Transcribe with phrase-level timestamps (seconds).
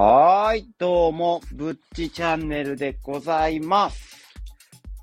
[0.00, 4.32] はい、どうも、ぶっちチャンネルでございます。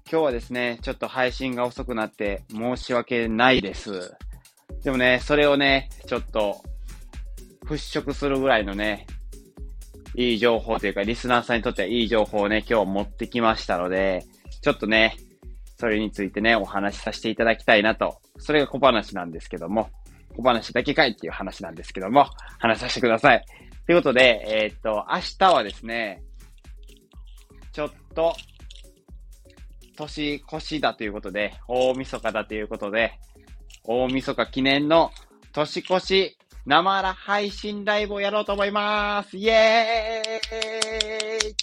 [0.10, 4.16] 今日はですね、ちょっと配信が遅くなって申し訳ないです。
[4.86, 6.63] でもね、それをね、ちょっと、
[7.65, 9.05] 払拭するぐらいのね、
[10.15, 14.23] いい情報というか、リスナーさんにとってはいい情報をね、今日持ってきましたので、
[14.62, 15.18] ちょっとね、
[15.77, 18.22] それについてね、お話しさせていただきたいなと。
[18.38, 19.90] それが小話なんですけども、
[20.38, 22.27] 小話だけかいっていう話なんですけども、
[22.59, 23.44] 話させてください。
[23.85, 26.23] ということで、えーっと、明日はですね、
[27.71, 28.35] ちょっと、
[29.95, 33.20] 年越しだということで、大晦日だということで、
[33.84, 35.11] 大晦日記念の
[35.53, 41.55] 年越し生ら配信ライブをやろうと思いますイエーイ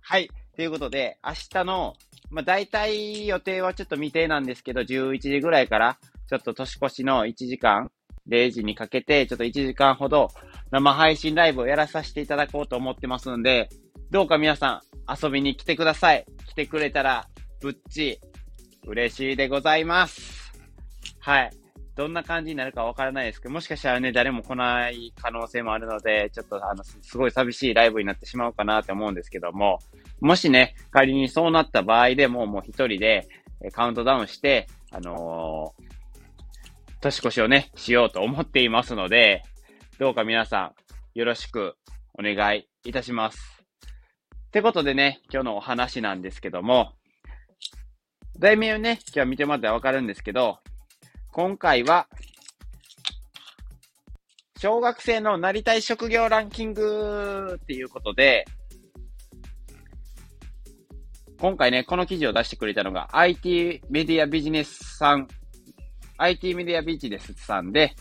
[0.00, 0.30] はい。
[0.56, 1.94] ということで、明日の、
[2.30, 7.90] まあ、大体予定はちょっと未定なんですけど、11時ぐらいから、ちょっと年越しの1時間、
[8.28, 10.28] 0時にかけて、ちょっと1時間ほど
[10.70, 13.68] 生配信ライブをやらさせていただこうと思ってますんで、
[14.10, 16.24] どうか皆さん遊びに来てください。
[16.46, 17.28] 来てくれたら、
[17.60, 18.20] ぶっち、
[18.86, 20.52] 嬉しいでございます。
[21.18, 21.50] はい。
[21.94, 29.80] どんな感じになるかわからないですけど、もしかしたらね、誰も来ない可能性もあるので、ちょっとあの、すごい寂しいライブになってしまうかなって思うんですけども、
[30.20, 33.28] もしね、仮にそうなった場合でも、もう一人で
[33.72, 35.97] カウントダウンして、あのー
[37.00, 39.42] 年越しをね、しようと思っていますので、
[39.98, 40.72] どうか皆さ
[41.14, 41.76] ん、よろしく
[42.18, 43.38] お願いいたします。
[44.48, 46.94] ってことでね、今日のお話なんですけども、
[48.38, 50.58] 題名をね、今日は見てもらったらわかるんですけど、
[51.32, 52.08] 今回は、
[54.58, 58.44] 小学生のなりたい職業ランキングっていうことで、
[61.40, 65.28] 今回ね、この記事を出してくれたのが IT メディアビジネスさん、
[66.18, 67.94] IT メディアビジネスさんで、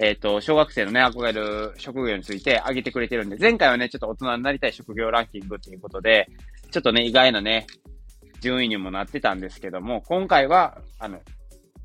[0.00, 6.28] えっ、と、小学生のね、憧れる職業について挙げてくれてるんで、前回はね、ちょっと大人になりたい職業ランキングっていうことで、
[6.70, 7.66] ちょっとね、意外なね、
[8.40, 11.20] 順位にもなってたんですけども、今回は、あの、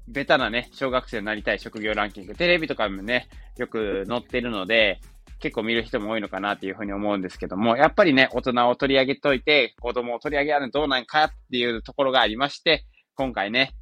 [0.08, 3.28] ベタなね、小学生になりたい職業ランキング、テレビとかもね、
[3.58, 5.02] よく載ってるので、
[5.40, 13.74] 結構見る人も多いのかなっていうふうに思うんですけども、やっぱりね、大人を取り上げといて、子供を取り上げるのどうなんかっていうところがありまして、今回ね、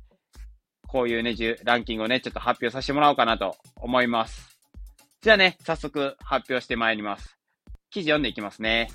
[0.88, 4.58] こういうね、ランキングをね、ちょっと発表させてもらおうかなと思います。
[5.22, 7.38] じゃあね、早速発表してまいります。
[7.90, 8.90] 記事読んでいきますね。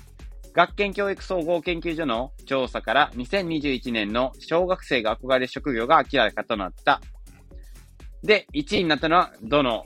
[0.53, 7.01] 学研教育総合研究所の調査から2021年の小学生が憧れる職業が明らかとなった。
[8.23, 9.85] で、1位になったのはどの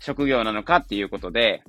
[0.00, 1.62] 職業なのかっていうことで、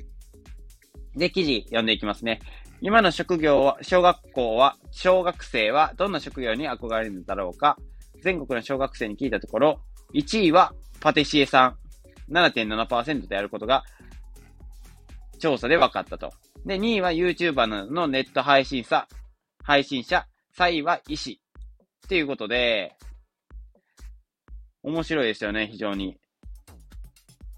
[1.15, 2.39] で、記事読んでいきますね。
[2.81, 7.77] 今の職業は、小学校は、小学生はどんな職業に憧れるのだろうか
[8.21, 9.81] 全国の小学生に聞いたところ、
[10.13, 11.75] 1位はパティシエさ
[12.29, 13.83] ん、7.7%であることが、
[15.39, 16.31] 調査で分かったと。
[16.65, 19.07] で、2位は YouTuber のネット配信者、
[19.63, 20.27] 配信者、
[20.57, 21.39] 3位は医師。
[22.05, 22.95] っていうことで、
[24.81, 26.17] 面白いですよね、非常に。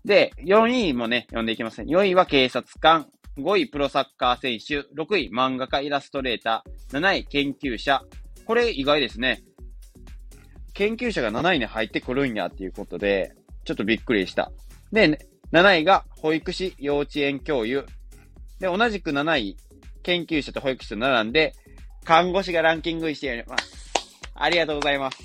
[0.04, 1.96] で、4位もね、読んでいきますね。
[1.96, 3.08] 4位は警察官、
[3.38, 8.04] 5位プロサッカー選手、6位漫画家イラストレーター、7位研究者。
[8.46, 9.44] これ意外ですね。
[10.82, 14.52] 研究者が7位に入ってくるんやっていうことで、ちょっとびっくりした。
[14.92, 17.86] で、7位が保育士、幼稚園教諭。
[18.60, 19.58] で、同じく7位、
[20.02, 21.54] 研究者と保育士と並んで、
[22.04, 23.94] 看護師がランキングしております。
[24.34, 25.22] ありがとうございます。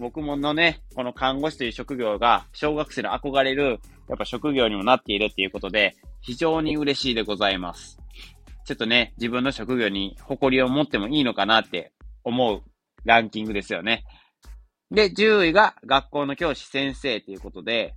[0.00, 3.78] 僕ものね、この看護師という職業が小学生の憧れる、
[4.08, 8.00] やっぱ職業にもなっているっていうことで、非常に嬉しいでございます。
[8.64, 11.92] ちょっとね、自分の職業に誇りを持ってもいいのかなって
[12.24, 12.62] 思う
[13.04, 14.02] ランキングですよね。
[14.92, 17.94] で、10位が学校の教師先生ということで、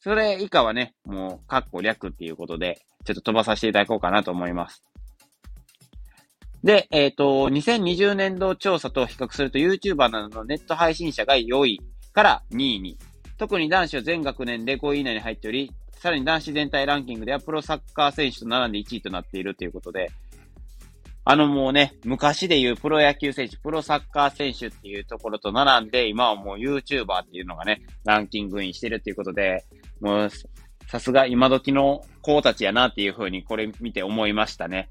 [0.00, 4.82] それ以下はね、もう、カッコ略っていうことで、ちょっと飛ばさせていただこうかなと思います。
[6.64, 11.80] で、えっ、と、2020年度調査と比較すると YouTuber などのネット配信者が4位
[12.14, 12.98] から2位に。
[13.36, 20.10] 特に男子は全学年で5位以内に入っており、さらに男子全体ランキングではプロサッカー選手と並んで1位となっているということで、
[21.28, 29.64] あのもうね、昔でいうプロ野球選手、プロサッカー選手っていうところと並んで、今はもう YouTuber っていうのがね、ランキングインしてるっていうことで、
[30.00, 30.30] もう、
[30.86, 34.88] さすが今時の子たちやなっていうふうにこれ見て思いましたね。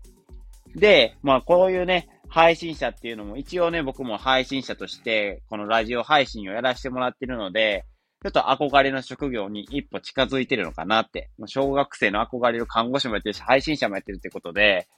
[0.76, 7.86] で、まあこういうね、配信者っていうのも一応ね、僕も配信者として、このラジオ配信をやらせてもらってるので、
[8.22, 11.30] ちょっと憧れの職業に一歩近づいてるのかなって。
[11.46, 14.90] 小学生の憧れる看護師もやってるし、配信者もやってるってことで、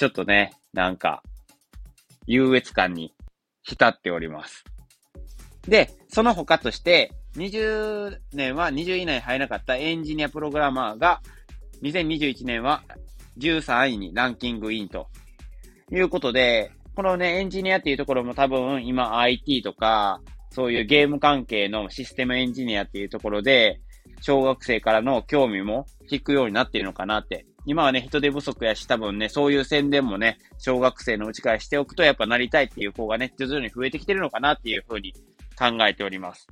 [0.00, 1.22] ちょっとね、なんか、
[2.26, 3.12] 優越感に
[3.62, 4.64] 浸っております。
[5.68, 11.20] で、その他として、20年は20位以内に入らなかったエンジニアプログラマーが、
[11.82, 12.82] 2021年は
[13.36, 15.08] 13位にランキングインと
[15.92, 23.82] いうことで、このね、エンジニアっていうところも多分今 IT とか、そういうゲーム関係のシステムエンジニアっていうところで、
[24.22, 27.44] 小学生からの興味も引くようになっているのかなって。
[27.66, 35.12] 今はね、人手不足やし、多分ね、そういう宣伝もね、小学生のうちからしておくと、やっぱなりたいっていう子がね、徐々に増えてきてるのかなっていうふうに
[35.58, 36.46] 考えております。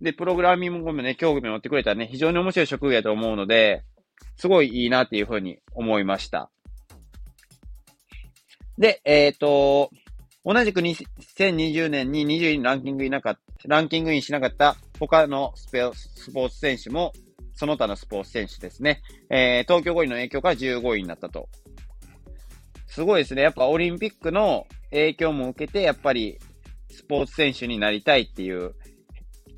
[0.00, 3.82] で、プログラミングもね、興味を持ってくれたらね、非常に面白い職業だと思うので、
[4.36, 6.50] すごいいいなっていうふうに思いました。
[8.78, 9.90] で、えっ、ー、と、
[10.44, 15.70] 同じく2020年に20位にランキングいなかった、ランキングインしなかった他のス
[16.32, 17.12] ポーツ選手も、
[17.56, 19.02] その他のスポーツ選手ですね。
[19.30, 21.48] えー、東京五輪の影響から15位になったと。
[22.86, 23.42] すごいですね。
[23.42, 26.38] やっぱオリンピックの影響も受けて、やっぱり
[26.90, 28.74] スポーツ選手になりたいっていう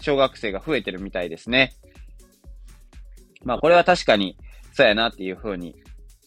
[0.00, 1.74] 小学生が増えてるみたいですね。
[3.44, 4.38] まあこれは確かに
[4.72, 5.74] そうやなっていうふうに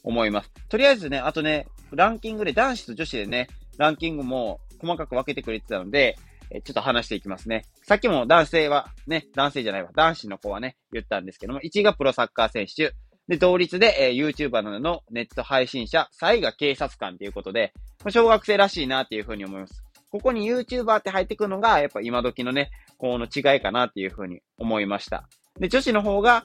[0.03, 0.51] 思います。
[0.67, 3.47] とりあえずね、あとね、ランキングで男子と女子でね、
[3.77, 6.17] ランキングも細かく分けてくれてたので、
[6.49, 7.65] えちょっと話していきますね。
[7.83, 12.93] さっきも男性は、ね、男性じゃないわ、男子の子はね、言ったんですけども、1位がプロサッカー選手、
[13.27, 17.73] で、同率で、えー、YouTuber などのネット配信者、3位が警察官ということで、
[18.09, 19.83] 小学生らしいなっていうふうに思います。
[20.11, 25.29] ここに YouTuber って入ってくるのが、やっぱ今時のね、この違いかなっていうふうに思いました。
[25.59, 26.43] で、女子の方が、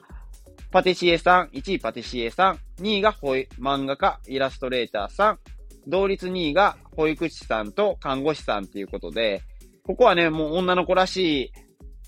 [0.71, 5.39] パティシエさん、1位パティシエさん、2位が保漫画家、イラストレーターさん、
[5.87, 9.41] 同率2位が保育士さんと看護師さんっていうことで、
[9.87, 11.51] ここはね、もう女の子らしい、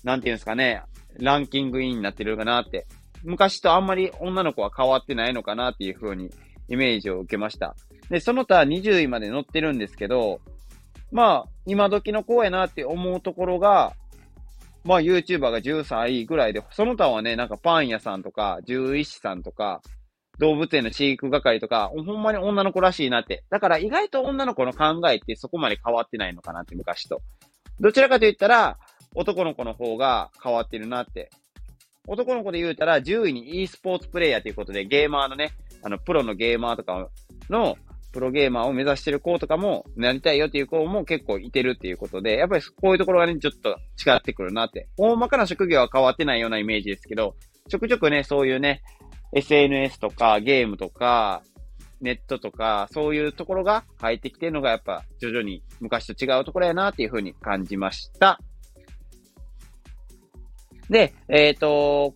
[0.04, 0.82] なんていうんですかね、
[1.18, 2.86] ランキングインになってるかなって。
[3.24, 6.30] 昔とあんまり女の子は変わってないのかなっていう風に
[6.68, 7.74] イメージを受けました。
[8.10, 10.40] で、その他20位まで載ってるんですけど、
[11.10, 13.94] まあ、今時の子やなって思うところが、
[14.84, 19.80] まあ YouTuber が13位ぐらいで、その他はね、なんかパン屋さんとか、獣医師さんとか、
[20.38, 23.44] 動物園の飼育係とか、ほんまに女の子らしいなって。
[23.50, 27.20] だから意外と女の子の考えってそこまで変わってないのかなって昔と。
[27.80, 28.78] どちらかと言ったら、
[29.14, 31.30] 男の子の方が変わってるなって。
[32.06, 37.08] 男の子で言うたら、10位に e スポーツプレイヤーということで、ゲーマーのね、あの、プロのゲーマーとか
[37.48, 37.76] の、
[38.12, 44.88] プロゲーマーを目指してる子とかも、なりたいよっていう子も結構いてるっていうことで、やっぱりこういうところがね、ちょっと違ってくるなって。
[44.98, 47.36] 大まかな職業は変わってないようなイメージですけど、
[47.68, 48.82] ちょくちょくね、そういうね、
[49.32, 51.42] SNS とかゲームとか、
[52.00, 58.40] ネットとか、そういうところが入ってきてるのがやっぱ徐々に昔と違うところやなっていうふうに感じました。
[60.88, 62.14] で、えっ、ー、と、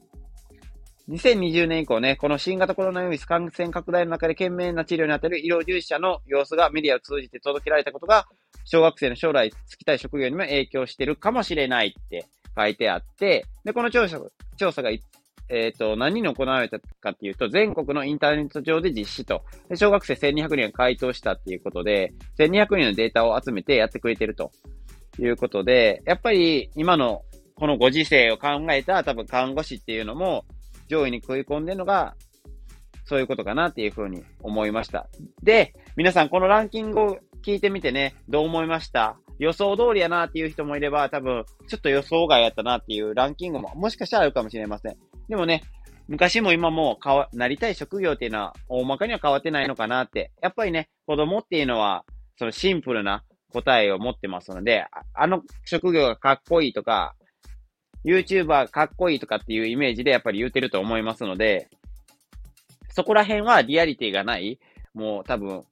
[1.08, 8.26] 2020年以降ね、この新型コロナウイルス感染拡大の中で懸命な治療に当たる医療従事者の様子がメディアを通じて届けられたことが、
[8.64, 12.26] 小学生の将来就きたい職業にも影響してるかもしれないって
[12.56, 14.20] 書いてあって、で、この調査、
[14.56, 14.90] 調査が
[15.48, 19.42] えっ、ー、と、何に行われたかっていうと、全国のインターネット上で実施と。
[19.68, 24.52] で小学生1200人が回答したっていうことで、1200人のデータを集めてやってくれてると
[25.18, 27.22] いうことで、やっぱり今の
[27.56, 30.44] このご時世を考えた多分看護師っていうのも
[30.88, 32.14] 上位に食い込んでるのが、
[33.06, 35.08] そういうことかなっていうふうに思いました。
[35.42, 39.18] で、皆さんこのランキングを聞いてみてね、どう思いました？
[39.38, 44.96] 予想通りやなっていう人もいれば、多分、ちょっと予想外やったなっていうランキングももしかしたらあるかもしれません。
[45.28, 45.62] でもね、
[46.08, 50.32] 昔も今も変わ、なりたい職業っていうのは大まかには変わってないのかなって。
[50.42, 52.04] やっぱりね、子供っていうのは、
[52.36, 57.14] そのシンプルな答えを持ってますので、あの職業がかっこいいとか、
[58.04, 61.68] YouTuber かっこいいとかっていうイメージでやっぱり言うてると思いますので、
[62.90, 64.58] そこら辺はリアリティがない、
[64.92, 65.62] もう多分、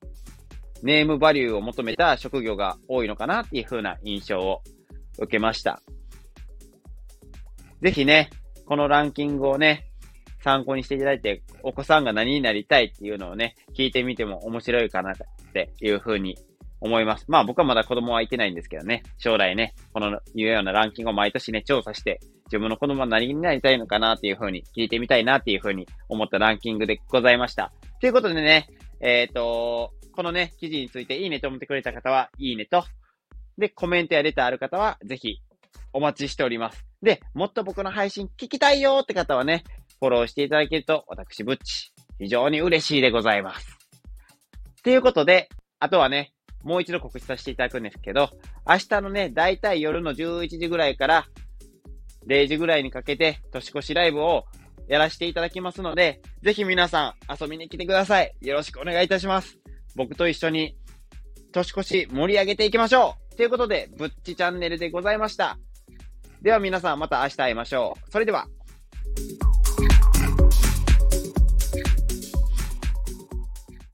[0.83, 4.63] ネームバリューを求めた職業が多いのかなっていう風な印象を
[5.19, 5.81] 受けました。
[7.83, 8.31] ぜひね、
[8.67, 9.87] このランキングをね、
[10.43, 15.15] 参考にしていただいて、お子さんが何になりたいっていうのをね、聞いてみても面白いかなっ
[15.53, 16.37] ていうふうに
[16.81, 17.25] 思います。
[17.29, 27.73] まあ僕はまだ子供はいてないんですけどね、将来ね、このいうようなランキングを毎年ね、調査して、自分の子供は何になりたいのかなっていうふうに聞いてみたいなっていうふうに思ったランキングでございました。
[28.01, 28.67] ということでね、
[29.01, 32.85] えっ、ー、と、このね、記事についていいねと思ってくれた方は、いいねと、
[33.59, 35.41] で、コメントやレターある方は、ぜひ、
[35.93, 36.85] お待ちしております。
[37.03, 39.65] で、もっと僕の配信聞きたいよって方はね、
[40.01, 43.79] フォローしていただけると、私、ぶっち、非常に嬉しいでございます。
[44.83, 46.33] ということで、あとはね、
[46.63, 48.31] もう一度告知させていただくんですけど、
[48.67, 51.27] 明日のね、だいたい夜の11時ぐらいから
[52.27, 54.45] 0時ぐらいにかけて年越しライブを
[54.89, 58.35] やらせていただきますので、ぜひ皆さん遊びに来てください。
[58.41, 59.59] よろしくお願いいたします。
[59.97, 60.77] 僕と一緒に
[61.53, 65.59] 年越し盛り上げていきましょうということで、ぶっちチャンネルでございました。
[66.43, 68.11] では皆さんまた明日会いましょう。
[68.11, 68.49] それでは。